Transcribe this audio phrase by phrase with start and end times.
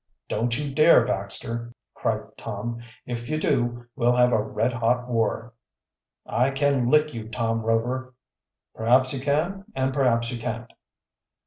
[0.27, 2.81] "Don't you dare, Baxter!" cried Tom.
[3.05, 5.53] "If you do we'll have a red hot war."
[6.25, 8.15] "I can lick you, Tom Rover!"
[8.73, 10.73] "Perhaps you can and perhaps you can't."